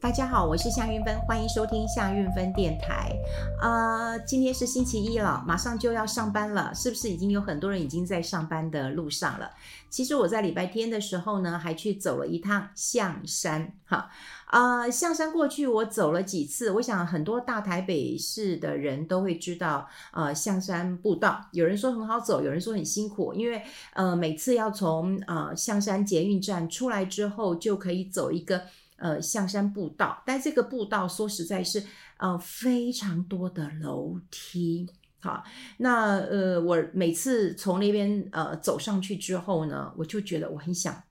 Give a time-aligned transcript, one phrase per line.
[0.00, 3.12] 大家好，我是夏韵芬，欢迎收听夏韵芬电台。
[3.60, 9.50] 呃，今天是星期一了，马上就要上班了，是不是已经有很多人已经在上班的路上了？
[9.90, 13.72] 其实我在礼拜天的时候呢，还去走了一趟象山。
[13.86, 14.08] 哈，
[14.52, 23.60] 呃，象山过去我走了几次，我想很多大台北市的人都会知道，呃，象山步道，有人说很好走，有人说很辛苦，因为
[23.94, 28.62] 呃，每次要从呃象山捷运站出来之后，就可以走一个。
[28.98, 31.82] 呃，象山步道，但这个步道说实在是，
[32.18, 34.86] 呃，非常多的楼梯。
[35.20, 35.42] 好，
[35.78, 41.02] 那呃，我每次从那边呃走上去之后呢，我就觉得我很想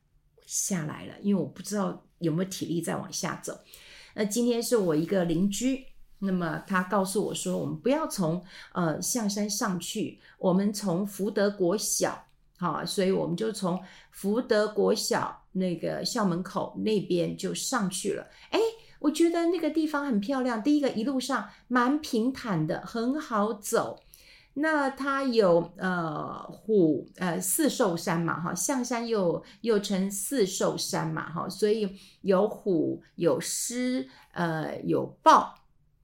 [0.46, 3.58] 下来了，因为我不知道有没有体力再往下走。
[4.16, 5.85] 那今天是我一个邻居，
[6.20, 8.44] 那么他告诉我说，我们不要从
[8.74, 12.26] 呃象山上去，我们从福德国小。
[12.60, 13.80] 好，所以我们就从
[14.10, 18.28] 福德国小那个校门口那边就上去了。
[18.52, 18.60] 诶，
[19.00, 20.62] 我觉得那个地方很漂亮。
[20.64, 24.04] 第一个，一路上蛮平坦的，很好走。
[24.54, 35.55] 那它有呃虎呃四兽山嘛，哈，象山又又称四兽山嘛，哈，所以有虎有狮呃有豹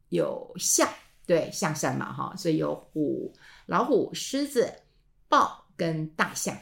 [0.10, 0.88] 有象，
[1.26, 3.34] 对，象山嘛，哈，所以有虎
[3.68, 4.72] 老虎狮子
[5.28, 5.62] 豹。
[5.76, 6.56] 跟大象，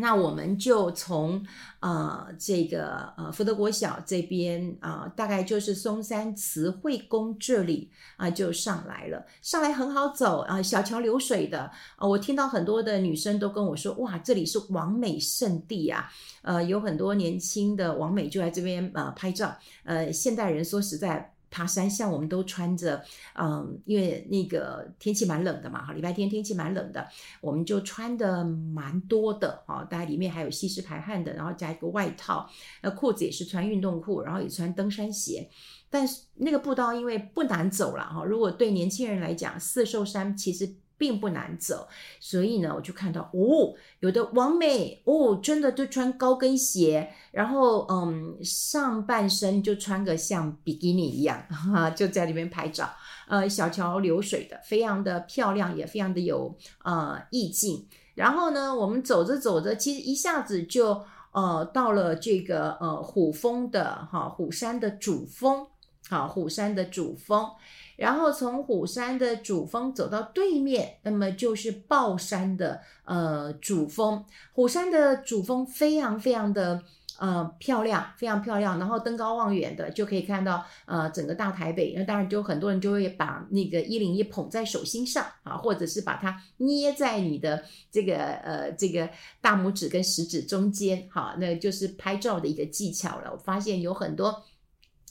[0.00, 1.46] 那我们就从
[1.80, 9.24] 呃这个呃福德国小这边啊、大概就是松山慈惠宫这里啊、就上来了。
[9.42, 16.10] 上来很好走啊、小桥流水的啊、我听到很多的女生都跟我说，哇，这里是王美圣地啊，
[16.42, 19.54] 呃，有很多年轻的王美就在这边呃拍照。
[19.84, 21.34] 呃，现代人说实在。
[21.50, 23.02] 爬山，像我们都穿着，
[23.34, 27.06] 嗯，因为那个天气蛮冷的嘛，哈，礼拜天天气蛮冷的，
[27.40, 32.48] 我们就穿的蛮多的，哈，大概里面还有吸湿排汗的，然后加一个外套，
[32.82, 35.50] 那裤子也是穿运动裤，然后也穿登山鞋，
[35.90, 40.74] 但是那个步道因为不难走了，哈，如果对年轻人来讲，四寿山其实。
[41.00, 41.88] 并不难走，
[42.20, 52.90] 所以呢，我就看到哦，有的王美哦，真的就穿高跟鞋，然后嗯，上半身就穿个像比基尼一样， 哈，就在里面拍照，
[53.28, 57.88] 呃，小桥流水的，非常的漂亮，也非常的有呃意境。
[58.14, 61.02] 然后呢，我们走着走着，其实一下子就
[61.32, 65.66] 呃到了这个呃虎峰的哈虎山的主峰，
[66.10, 67.48] 好虎山的主峰。
[67.96, 74.24] 然后从虎山的主峰走到对面，那么就是豹山的呃主峰。
[74.52, 76.82] 虎山的主峰非常非常的
[77.18, 78.78] 呃漂亮，非常漂亮。
[78.78, 81.92] 然后登高望远的就可以看到呃整个大台北。
[81.94, 89.10] 那当然就很多人就会把那个一零一捧在手心上啊，或者是把它捏在你的这个呃这个
[89.42, 93.30] 大拇指跟食指中间，好，那就是拍照的一个技巧了。
[93.30, 94.42] 我发现有很多、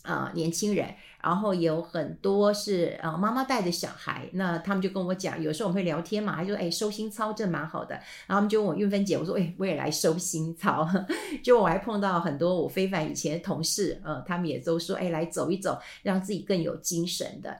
[0.09, 0.95] 呃、年轻人。
[1.21, 7.93] 然后有很多是呃妈妈带着小孩，那他们就跟我讲，有时候我们会聊天嘛，他就说哎收心操这蛮好的，
[8.25, 10.87] 然后他们就问我韵芬姐，我说哎我也来收心操，
[11.43, 17.59] 就我还碰到很多我非凡以前的同事，呃他们也都说哎来走一走，让自己更有精神的，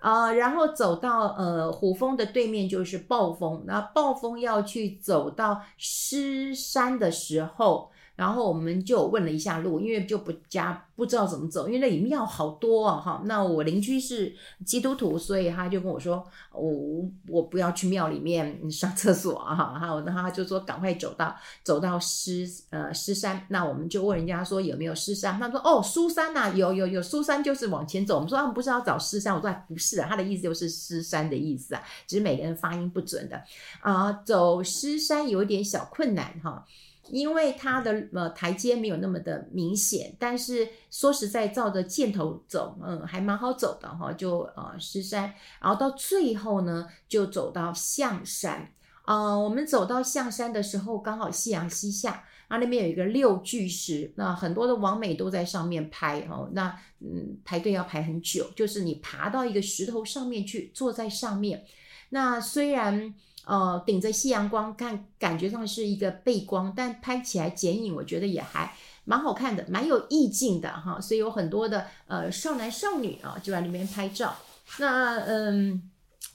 [0.00, 7.90] 呃然后走到呃虎峰的对面就是暴风，那暴风要去走到狮山的时候。
[8.18, 13.22] 然后我们就问了一下路，因为就不加不知道怎么走，因为那里庙好多啊哈。
[13.26, 14.34] 那我邻居是
[14.66, 20.02] 基督徒，所以他就跟我说，我我不要去庙里面上厕所啊哈。
[20.04, 23.46] 然后他就说赶快走到走到狮呃狮山。
[23.50, 28.16] 那我们就问人家说有没有狮山，他说哦苏山呐、有有有苏山就是往前走。
[28.16, 33.40] 我们说他们不是要找狮山，我说不是啊，他的意思就是狮山的意思啊，只是每个人发音不准的
[33.80, 34.10] 啊。
[34.24, 36.66] 走狮山有点小困难哈。
[37.10, 44.12] 因为它的呃台阶没有那么的明显，但是说实在，照着箭头走，嗯，还蛮好走的哈。
[44.12, 48.72] 就呃狮山，然后到最后呢，就走到象山。
[49.06, 56.50] 呃，我们走到象山的时候，刚好夕阳西下，啊，那边有一个六巨石，那很多的网美都在上面拍哦。
[56.52, 61.64] 那嗯，排队要排很久，就是你爬到一个石头上面去，坐在上面。
[62.10, 63.14] 那虽然。
[63.48, 68.74] 呃，顶着夕阳光看，感觉上是一个背光，但拍起来剪影，我觉得也还
[69.06, 71.00] 蛮好看的，蛮有意境的哈。
[71.00, 74.36] 所以有很多的呃少男少女啊，就在里面拍照。
[74.78, 75.90] 那嗯，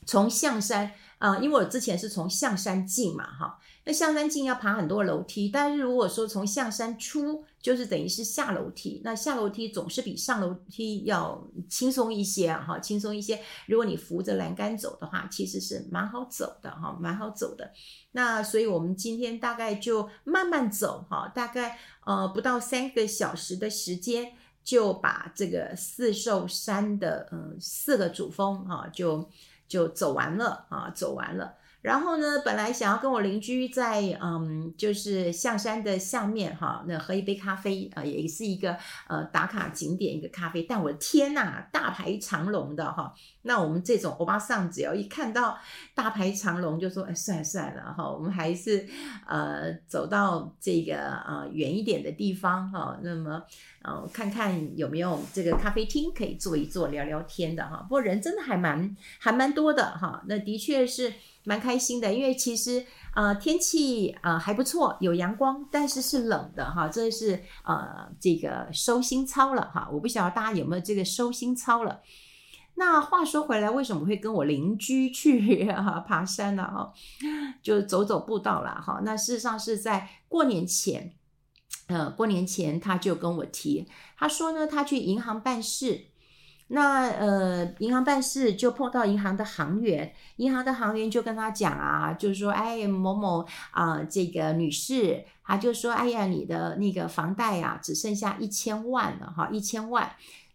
[0.08, 3.60] 从象山啊，因为我之前是从象山进嘛哈。
[3.86, 9.02] 那象山进要爬很多楼梯，但是如果说从象山出，就是等于是下楼梯。
[9.04, 13.42] 那下楼梯总是比上楼梯要轻松一些，哈，轻松一些。
[13.68, 17.72] 如果你扶着栏杆走的话，其实是蛮好走的哈，蛮好走的。
[18.14, 24.32] 那所以我们今天大概就慢慢走哈，大概呃不到三个小时的时间，
[24.64, 29.30] 就把这个四兽山的嗯四个主峰、啊，就
[29.68, 31.56] 就走完了啊，走完了。
[31.84, 38.78] 然后呢，本来想要跟我邻居在嗯，就是象山的下面哈，那喝一杯咖啡啊，也是一个
[39.08, 40.64] 呃打卡景点一个咖啡。
[40.64, 43.14] 但我的天呐，大排长龙的哈，
[43.44, 45.58] 那我们这种欧巴桑只要一看到
[45.96, 48.86] 大排长龙，就说哎，算了算了哈，我们还是
[49.28, 50.98] 呃走到这个
[51.28, 53.44] 呃远一点的地方哈，那么
[53.84, 57.78] 呃看看有没有这个咖啡厅可以坐一坐聊聊天的哈。
[57.84, 61.14] 不过人真的还蛮还蛮多的哈，那的确是。
[61.46, 66.88] 蛮开心的，因为其实呃天气呃还不错，有阳光，但是是冷的哈。
[66.88, 69.90] 这是呃这个收心操了哈。
[69.92, 72.00] 我不晓得大家有没有这个收心操了。
[72.76, 76.64] 那话说回来，为什么会跟我邻居去哈 爬山呢？
[76.64, 76.94] 哈，
[77.62, 79.02] 就走走步道了哈。
[79.04, 81.14] 那事实上是在过年前，
[81.88, 83.88] 呃过年前他就跟我提，
[84.18, 86.08] 他说呢他去银行办事。
[86.68, 100.10] 那呃，银行办事就碰到银行的行员，银行的行员就跟他讲啊，就是说，哎，某某啊、呃，这个女士，他就说，哎呀，你的那个房贷啊，只剩下一千万了哈，一千万。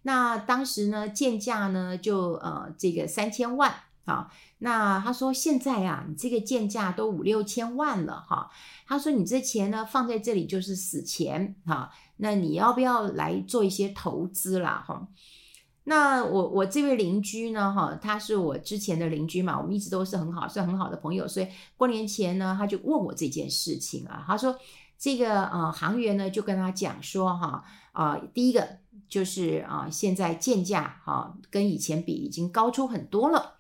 [0.09, 3.75] 那当时呢，建价呢就呃这个三千万
[4.07, 4.33] 啊。
[4.61, 8.51] 那他说现在啊，你这个建价都五六千万了哈。
[8.87, 11.91] 他说你这钱呢放在这里就是死钱哈。
[12.17, 15.07] 那你要不要来做一些投资啦哈？
[15.85, 21.47] 那我我这位邻居呢，哈，他是我之前的邻居嘛，我们一直都是很好，算很好的朋友，所以
[21.77, 24.59] 过年前呢，他就问我这件事情啊，他说
[24.99, 27.63] 这个呃行员呢就跟他讲说哈
[27.93, 28.79] 啊、第一个
[29.09, 33.55] 就是啊、现在建价哈跟以前比已经高出很多了，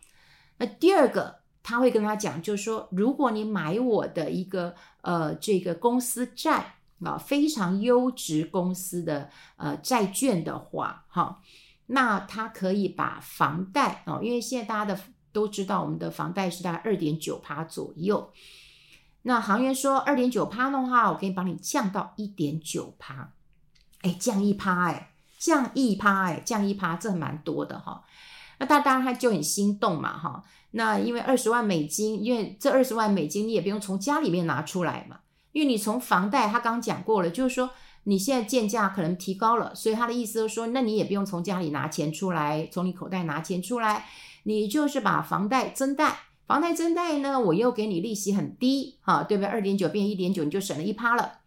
[0.58, 11.40] 那第二个他会跟他讲，就是说如果你买我的一个呃这个公司债啊非常优质公司的呃债券的话，哈。
[11.90, 15.00] 那他可以把房贷哦，因为现在大家的
[15.32, 18.30] 都知道，我们的房贷是大概二点九趴左右。
[19.22, 23.32] 那行员说二点九趴的话，我可以帮你降到一点九趴，
[24.02, 25.07] 哎，降一趴，哎，
[25.38, 28.02] 降一趴，哎，降一趴，这蛮多的哈。
[28.58, 30.42] 那他当然他就很心动嘛哈。
[30.72, 35.20] 那因为二十万美金，因为这二十万美金你也不用从家里面拿出来嘛，
[35.52, 37.70] 因为你从房贷，他刚讲过了，就是说。
[38.04, 44.06] 你现在建价可能提高了，所以他的意思就是说，那你也不用从家里拿钱出来，从你口袋拿钱出来，
[44.44, 49.50] 你就是把房贷增贷，房贷增贷呢，我又给你利息很低，哈，对不对？
[49.50, 51.40] 二点九变一点九，你就省了一趴了。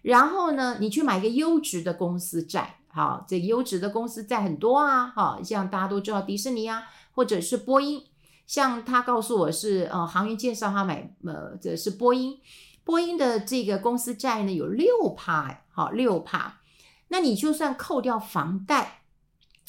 [0.00, 8.02] 然后呢，你去买一个优质的公司债，好，这优质的公司债很多啊，哈，像大家都知道迪士尼啊，或者是波音，
[8.46, 12.40] 像他告诉我是呃行员介绍他买呃这是波音。
[12.84, 16.60] 波音的这个公司债呢有六趴，好六趴，
[17.08, 19.02] 那你就算扣掉房贷，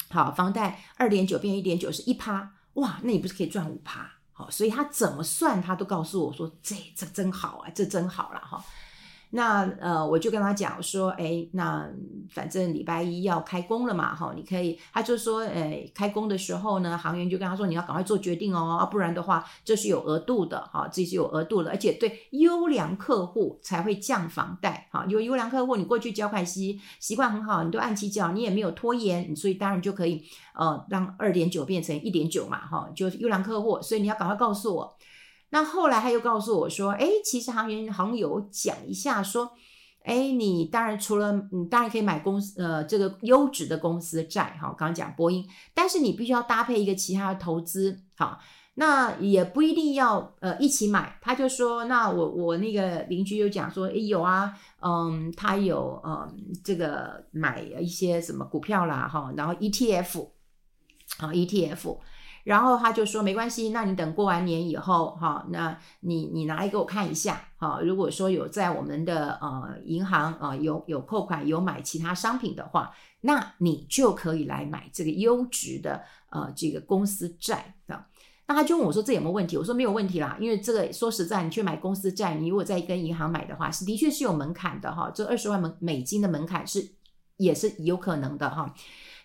[0.08, 4.10] 好房贷二点九变一点九是一趴，哇，那你不是可以赚五趴？
[4.32, 8.64] 好，所以他怎么算他都告诉我说这这真好啊，这真好了哈。
[9.30, 11.86] 那呃，我就跟他讲说，哎，那
[12.30, 30.24] 反正礼拜一要开工了嘛，哈，你可以，他就说，哎，开工的时候呢，行员就跟他说，你要赶快做决定哦，不然的话，这是有额度的，哈，这是有额度的，而且对优良客户才会降房贷，哈，有优良客户，你过去交款息习惯很好，你都按期缴，你也没有拖延，所以当然就可以，
[30.54, 34.96] 呃，让二点九变成一点九嘛，哈，就是优良客户，所以你要赶快告诉我。
[35.50, 39.50] 那后来他又告诉我说：“哎，其实行员好像有讲一下，说，
[40.02, 48.38] 哎，你当然除了你当然可以买公司呃这个优质的公司债哈，刚刚讲波音，但是你必须要搭配一个其他的投资，哈，
[48.74, 51.18] 那也不一定要呃一起买。
[51.22, 54.52] 他就说，那我我那个邻居又讲说，哎有啊，
[54.82, 56.30] 嗯，他有嗯
[56.62, 60.28] 这个买一些什么股票啦哈，然后 ETF，
[61.18, 61.96] 好 ETF。”
[62.48, 72.90] 然后他就说没关系，那你等过完年以后，哈，那你你拿来给我看一下，哈，如果说有在我们的呃银行啊、有有扣款有买其他商品的话，
[73.20, 78.06] 那你就可以来买这个优质的呃这个公司债啊。
[78.46, 79.58] 那他就问我说这有没有问题？
[79.58, 86.92] 我说没有问题啦，因为这个说实在，你去买公司债，你如果在跟银行买的话，是的确是有门槛的哈，这二十万美美金的门槛是
[87.36, 88.74] 也是有可能的哈。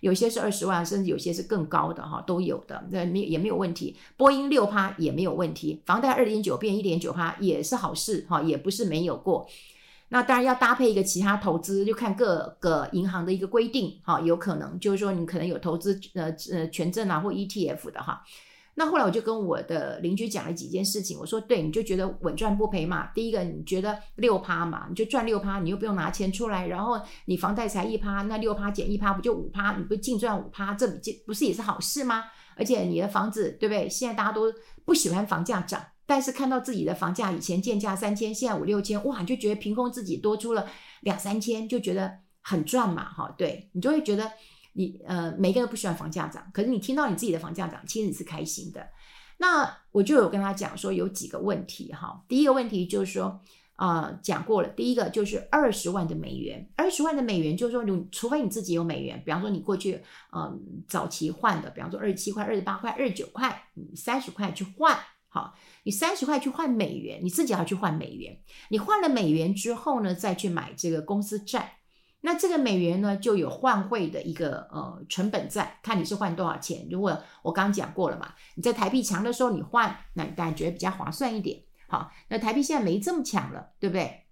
[0.03, 3.95] 有些是二十万，甚至有些是更高的哈，都有的，那没也没有问题。
[4.17, 9.47] 波音六趴也没有问题，房贷二点九变一点九趴也是好事哈，也不是没有过。
[10.09, 18.21] 那当然要搭配一个其他投资，就看各个银行的一个规定哈，有可能就是说你可能有投资呃呃权证啊或 ETF 的哈。
[18.75, 23.07] 那后来我就跟我的邻居讲了几件事情，我说：对，你就觉得稳赚不赔嘛。
[23.13, 29.77] 第一个，你觉得六趴嘛，你就赚六趴，你又不用拿钱出来，然后你房贷才一趴，那六趴减一趴不就五趴？
[29.77, 30.93] 你不净赚五趴，这不
[31.27, 32.23] 不是也是好事吗？
[32.57, 33.87] 而且你的房子对不对？
[33.87, 34.51] 现在大家都
[34.83, 40.67] 不喜欢房价涨，但是看到自己的房价以前建价三千，现在五六千，哇，你就觉得凭空自己多出了
[41.01, 42.11] 两三千，就觉得
[42.41, 44.31] 很赚嘛，哈，对，你就会觉得。
[44.73, 48.87] 你呃，每个人不喜欢房价涨，可是你听到你自己的房价涨，其实你是开心的。
[49.37, 52.23] 那我就有跟他讲说有几个问题哈。
[52.27, 53.41] 第一个问题就是说，
[53.75, 59.95] 呃，讲过了，第一个就是二十万的美元，二十万的美元就是说你除非你自己有美元，比方说你过去
[60.31, 63.63] 嗯、呃、早期换的，比方说二十七块、二十八块、二十九块、
[63.95, 68.39] 三十块去换，好，你三十块去换美元，你自己要去换美元，
[68.69, 71.79] 你换了美元之后呢，再去买这个公司债。
[72.25, 76.87] 那这个美元呢，就有换汇的一个呃成本在，看你是换多少钱。
[76.89, 81.61] 如果我刚讲过了嘛，你在台币强的时候你换，那你当然觉比较划算一点。
[81.87, 84.23] 好，那台币现在没这么强了，对不对？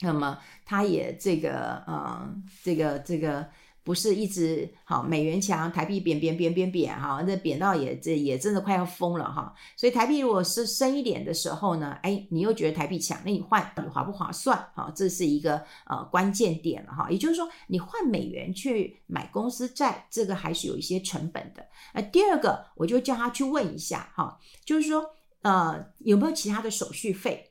[0.00, 3.48] 那么它也这个呃，这个这个。
[3.82, 9.54] 不是一直好，美元强，台币贬贬贬贬贬哈，那贬到也这也真的快要疯了哈。
[9.76, 14.56] 所以台币如果是升一点的时候呢，哎，你又觉得台币强，那你换你划不划算？
[14.74, 17.10] 哈，这是一个呃关键点了哈。
[17.10, 21.66] 也就是说，你换美元去买公司债，这个还是有一些成本的。
[21.94, 25.04] 那第二个，我就叫他去问一下哈，就是说
[25.42, 27.49] 呃有没有其他的手续费？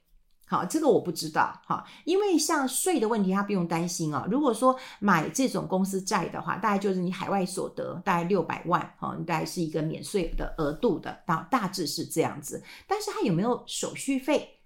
[0.49, 4.27] 好，这个我不知道哈，因为像税的问题，他不用担心啊。
[4.31, 12.63] 如果说买这种公司债的话，大概就是你海外所得大概六百万，哈，大概是一个免税的额度的，大大致是这样子。
[12.87, 14.61] 但是它有没有手续费，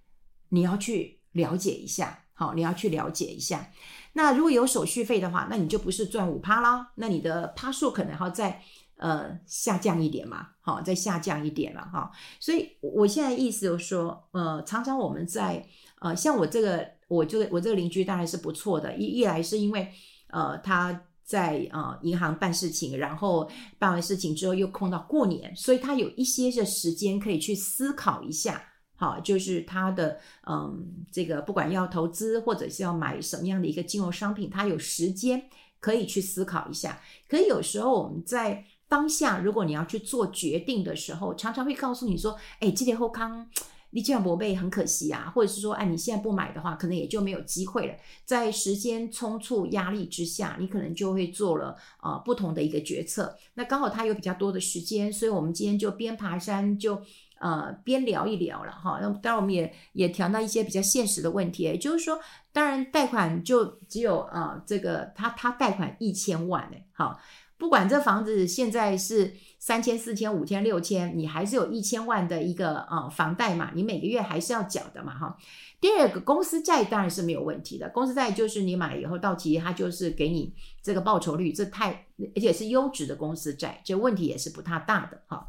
[0.48, 3.70] 你要去了解一下，好，你要去了解一下。
[4.14, 8.62] 那如果有手续费的话，那你就不是赚五趴啦，那你的趴数可能要再
[8.98, 12.12] 呃下降一点嘛，好，再下降一点了哈。
[12.40, 15.66] 所以我现在意思就是说，呃，常常我们在
[16.00, 18.96] 呃，像我这个，我这个我这个邻居当然是不错的。
[18.96, 19.92] 一一来是因为，
[20.28, 28.62] 呃，他在呃银行办事情，然后办完事情之后又空到过年，所以他有一些的时间可以去思考一下，
[29.04, 30.18] 好，就是他的
[30.48, 35.44] 嗯，这个不管要投资或者是要买什么样的一个金融商品，他有时间
[35.82, 37.02] 可以去思考一下。
[37.28, 43.50] 可有时候我们在当下，如果你要去做决定的时候，常常会告诉你说，哎，这点后康。
[43.96, 47.94] 你这样不被很可惜啊，或者是说，哎，你现在不买的话，可能也就没有机会了。
[48.26, 53.38] 在时间冲促压力之下，你可能就会做了啊、不同的一个决策。
[53.54, 57.00] 那刚好他有比较多的时间，所以我们今天就边爬山就
[57.44, 59.00] 呃边聊一聊了哈。
[59.02, 62.18] 那当然我们也也谈到一些比较现实的问题，也就是说，
[62.52, 67.20] 当然贷款就只有、呃、这个他他贷款一千万呢，好。
[67.56, 75.38] 不管这房子现在是三千、四千、五千、六千，你还是有一千万的一个呃房贷嘛，你每个月还是要缴的嘛，哈。
[75.80, 85.48] 第二个公司债当然是没有问题的，公司债就是你买以后到期，它就是给你这个报酬率，这太而且是优质的公司债，这问题也是不太大的哈。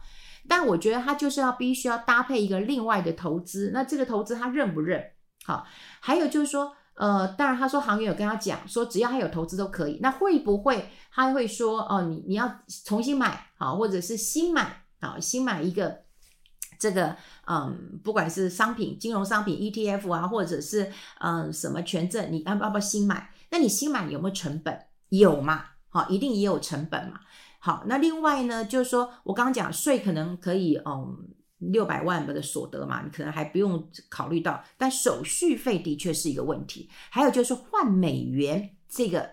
[0.48, 5.02] 但我觉得他就是要必须要搭配一个另外的投资，那这个投资他认不认？
[5.44, 5.66] 好，
[6.00, 6.74] 还有就是说。
[6.96, 9.98] 呃，当然，他说行员有跟他讲说，只要他有投资都可以。
[10.00, 12.48] 那会不会他会说哦，你你要
[12.84, 16.02] 重新买好，或者是新买好，新买一个
[16.78, 17.16] 这个
[17.48, 23.28] 嗯，不管是商品、金融商品 ETF 啊，或者是嗯什么权证，你要不要新买？
[23.50, 24.78] 那你新买有没有成本？
[25.08, 25.64] 有嘛？
[25.88, 27.18] 好，一定也有成本嘛。
[27.64, 31.30] 好，那另外呢，就是说我刚刚讲税可能可以嗯。
[31.72, 36.90] 六百万的所得嘛，你可能还不用考虑到，但手续费的确是一个问题。
[37.08, 39.30] 还有就是换美元这个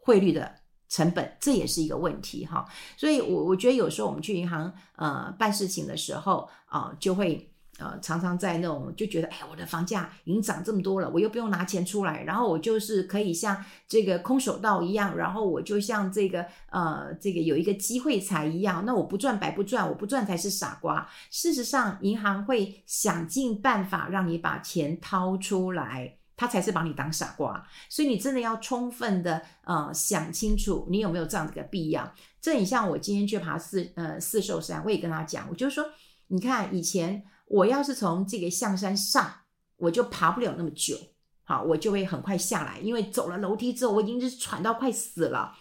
[0.00, 0.52] 汇率的
[0.88, 2.66] 成本，这也是一个问题哈。
[2.96, 7.51] 所以，我我觉得有时候我们去银行呃办事情的时候啊、就会。
[7.78, 21.08] 呃，常常在那种就觉得，哎，我的房价已经涨这么多了，我又不用拿钱出来，然后我就是可以像这个空手道一样，然后我就像这个呃，这个有一个机会财一样，那我不赚白不赚，我不赚才是傻瓜。
[21.30, 27.66] 事实上，银行会想尽办法让你把钱掏出来，他才是把你当傻瓜。
[27.88, 32.12] 所以你真的要充分的呃想清楚，你有没有这样子的必要。
[32.38, 35.82] 这很像我今天去爬四呃四兽山，我也跟他讲，我就说，
[36.28, 37.24] 你看以前。
[37.52, 39.30] 我要是从这个象山上，
[39.76, 40.96] 我就爬不了那么久，
[41.44, 45.54] 好，我就会很快下来，因为走了楼梯之后，我已经是喘到快死了，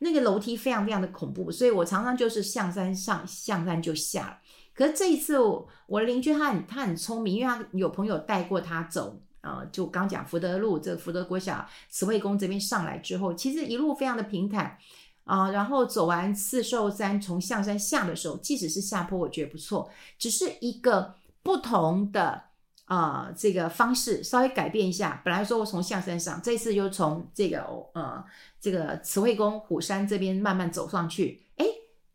[0.00, 4.38] 那个楼梯非常非常的恐怖，所以我常常就是象山上，象山就下了。
[4.74, 14.76] 可是这一次我，我的邻居他很他很聪明，因为他有朋友带过他走，呃，就刚讲福德路这福德国小慈惠宫这边上来之后，其实一路非常的平坦。
[15.24, 21.14] 啊、然后走完四兽山，从象山下的时候，即使是下坡，我觉得不错，只是一个
[21.48, 22.44] 不同的
[22.84, 25.22] 啊、这个方式，稍微改变一下。
[25.24, 27.62] 本来说我从象山上，这次又从这个
[27.94, 28.22] 呃
[28.60, 31.64] 这个慈惠宫虎山这边慢慢走上去，哎，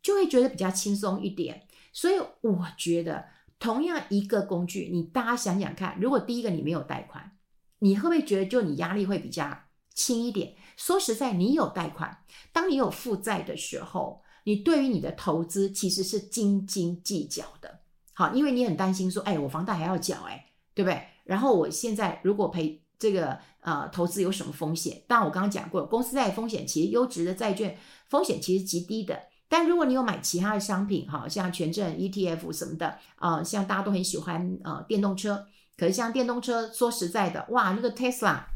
[0.00, 1.66] 就会觉得比较轻松一点。
[1.92, 3.24] 所以我觉得，
[3.58, 7.32] 同样一个工具，你大家想想看，如果第一个你没有贷款，
[7.80, 9.50] 你会不会觉得就你压力会比较
[9.94, 10.54] 轻一点？
[10.76, 12.18] 说实在，你有贷款，
[12.52, 17.80] 当你有负债的时候，你对于你的投资其实是斤斤计较的。
[18.14, 21.02] 好，因为你很担心说，哎，我房贷还要缴，哎，对不对？
[21.24, 25.02] 然后我现在如果赔这个呃投资有什么风险？
[25.08, 27.76] 当然我刚刚讲过，公司债风险其实优质的债券
[28.08, 29.18] 风险其实极低的。
[29.48, 38.53] 但如果你有买其他的商品，哈，像权证、ETF 什么的，啊、呃，像大家都很喜欢呃电动车，可是像电动车，说实在的，哇，那个 Tesla。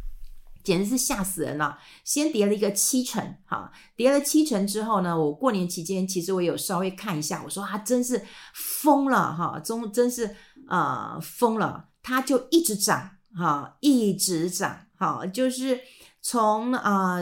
[0.62, 1.78] 简直是吓死人了！
[2.04, 8.22] 先跌了一个七成，哈，跌了七成之后呢，我过年期间其实我有稍微看一下，我说啊，真是
[8.54, 10.36] 疯了，哈，真真是
[10.68, 15.80] 呃疯了，它就一直涨，哈，一直涨，哈，就是
[16.20, 17.18] 从啊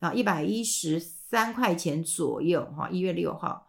[0.00, 3.68] 啊一百一十三块钱左右，哈，一月六号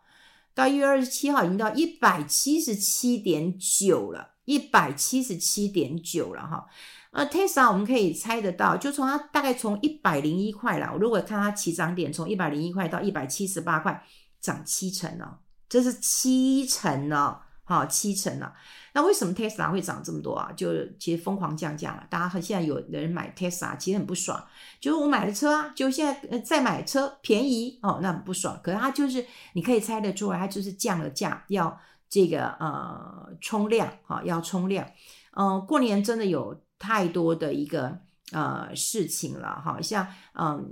[0.55, 6.65] 到一月二十七号已经到一百七十七点九了，一百七十七点九了，哈。
[7.11, 14.03] 呃，Tesla 我们可以猜得到，就从它大概从一百零一块啦，如果看它起涨点，从一百零一块到一百七十八块，
[14.41, 15.37] 涨七成哦，
[15.67, 18.53] 这是七成哦，好，七成了。
[18.93, 20.51] 那为什么 Tesla 会涨这么多啊？
[20.55, 20.67] 就
[20.99, 24.43] 其实疯狂降价了，大家现在有人买 Tesla，其实很不爽，
[24.79, 28.59] 就是我买了车啊，就现在呃再买车便宜哦，那很不爽。
[28.63, 31.79] 可是它就是你可以猜得出来，它就是降了价，要
[32.09, 34.85] 这个呃冲量哈，要冲量。
[35.33, 36.59] 嗯、呃，过年真的有。
[36.81, 37.99] 太多的一个
[38.31, 40.65] 呃事情了，好像嗯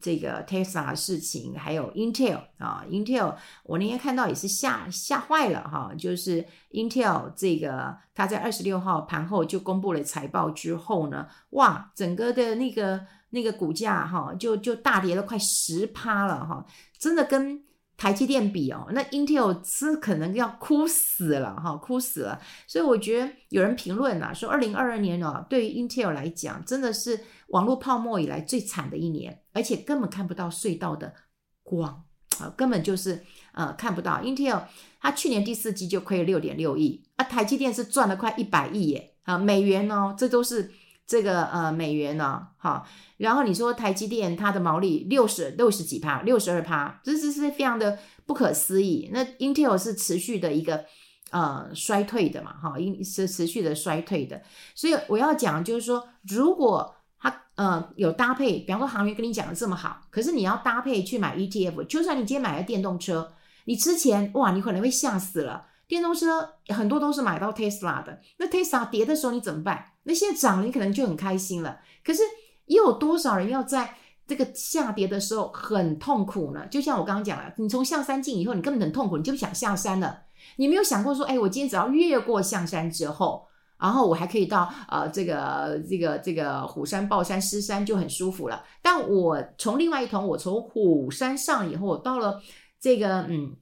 [0.00, 16.64] 这个 Tesla 事情，还有 Intel 啊，Intel 我那天看到也是吓吓坏了哈，就是 Intel 这个它在二十六号盘后就公布了财报之后呢，哇，整个的那个那个股价哈就就大跌了快十趴了哈，
[17.00, 17.64] 真的跟。
[17.96, 22.40] 台积电比哦，那 Intel 是可能要哭死了哈，哭死了。
[22.66, 31.14] 所以我觉得有人评论啊，说二零二二年哦，对于 Intel 来讲，真的是网络泡沫以来最惨的一年，而且根本看不到隧道的
[31.62, 32.04] 光
[32.38, 34.20] 啊，根本就是呃看不到。
[34.20, 34.62] Intel
[35.00, 40.72] 它去年第四季就亏了六点六亿，啊，台积电是赚了快一百亿耶啊美元哦，这都是。
[41.06, 42.88] 这个呃美元呢、啊，哈，
[43.18, 49.10] 然后你说台积电它的毛利六十六十几趴，六十二趴，这是是非常的不可思议。
[49.12, 50.84] 那 Intel 是持续的一个
[51.30, 54.40] 呃衰退的嘛，哈，因是持续的衰退的。
[54.74, 63.32] 所以我要讲就是说，如果它呃有搭配，比方说行员跟你讲的这么好，可是你要搭配去买 ETF，就算你今天买了电动车，
[63.66, 65.66] 你之前哇，你可能会吓死了。
[65.92, 69.84] 电动车很多都是买到 Tesla 的，那 Tesla 跌的时候你怎么办？
[70.04, 71.80] 那现在涨了，你可能就很开心了。
[72.02, 72.22] 可是
[72.64, 73.94] 又有多少人要在
[74.26, 76.66] 这个下跌的时候很痛苦呢？
[76.68, 80.22] 就像我刚刚讲了，你从象山进以后，你根本很痛苦，你就不想下山了。
[80.56, 83.46] 你没有想过说，哎，我今天只要越过象山之后，
[83.78, 88.64] 然后我还可以到呃这个这个这个虎山、豹山、狮山就很舒服了。
[88.80, 92.40] 但我从另外一头，我从虎山上以后，我到了
[92.80, 93.54] 这个嗯。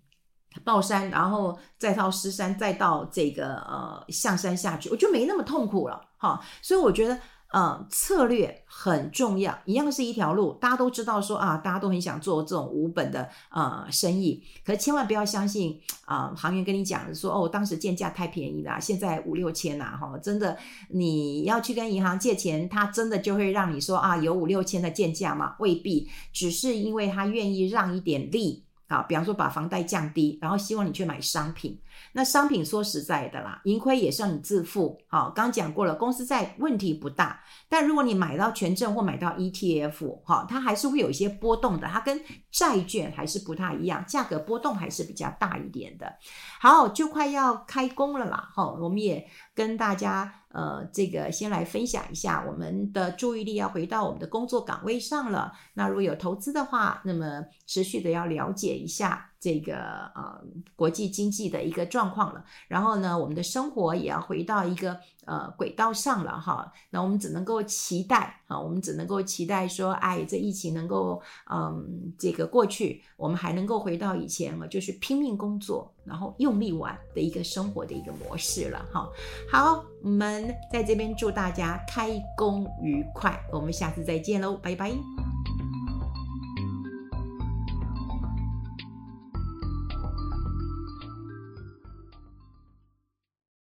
[0.65, 6.41] 豹山，然后再到狮山，再到这个呃象山下去，我就没那么痛苦了哈。
[6.61, 7.17] 所以我觉得
[7.53, 10.55] 呃策略很重要，一样是一条路。
[10.55, 20.59] 大家都知道说啊，大家都很想做这种无本的呃生意，可千万不要相信啊、行员跟你讲的说哦，当时建价太便宜了，现在五六千呐哈，真的
[20.89, 25.55] 你要去跟银行借钱，他真的就会让你说啊有五六千的建价吗？
[25.61, 28.65] 未必，只是因为他愿意让一点利。
[28.91, 31.81] 好，比方说把房贷降低，然后希望你去买商品。
[32.13, 35.01] 那商品说实在的啦，盈亏也是要你自负。
[35.07, 41.87] 好，刚刚讲过了，公司债问题不大，但如果你买到权证或买到 ETF，哈，它还是会有一些波动的。
[41.87, 46.13] 它跟债券还是不太一样，价格波动还是比较大一点的。
[46.61, 49.25] 好，就快要开工了啦，哈，我们也
[49.61, 50.33] 跟大家。
[50.53, 55.53] 呃，这个先来分享一下，我们的注意力要回到我们的工作岗位上了。
[55.75, 59.75] 那如果有投资的话，那么持续的要了解一下这个
[60.15, 60.41] 呃
[60.77, 62.45] 国际经济的一个状况了。
[62.69, 66.71] 然后呢，我们的生活也要回到一个呃轨道上了哈。
[66.91, 79.09] 那我们只能够期待啊，我们只能够期待说，哎，这疫情能够嗯这个过去，我们还能够回到以前了，就是拼命工作，然后用力玩的一个生活的一个模式了哈。
[79.51, 85.40] 好，我们在这边祝大家开工愉快，我们下次再见喽，拜拜。